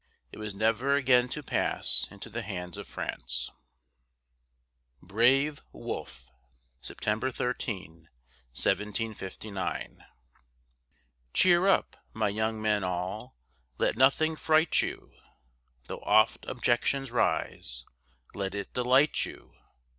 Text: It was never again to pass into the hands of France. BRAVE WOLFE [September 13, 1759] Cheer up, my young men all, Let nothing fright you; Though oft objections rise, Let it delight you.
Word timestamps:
It 0.31 0.39
was 0.39 0.55
never 0.55 0.95
again 0.95 1.29
to 1.29 1.43
pass 1.43 2.07
into 2.09 2.31
the 2.31 2.41
hands 2.41 2.75
of 2.75 2.87
France. 2.87 3.51
BRAVE 4.99 5.61
WOLFE 5.73 6.27
[September 6.79 7.29
13, 7.29 8.09
1759] 8.51 10.03
Cheer 11.35 11.67
up, 11.67 11.97
my 12.13 12.29
young 12.29 12.59
men 12.59 12.83
all, 12.83 13.37
Let 13.77 13.95
nothing 13.95 14.35
fright 14.35 14.81
you; 14.81 15.13
Though 15.83 16.01
oft 16.01 16.45
objections 16.47 17.11
rise, 17.11 17.85
Let 18.33 18.55
it 18.55 18.73
delight 18.73 19.23
you. 19.25 19.53